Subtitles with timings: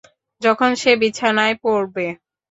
[0.41, 2.07] যখন সে বিছানায় পড়বে।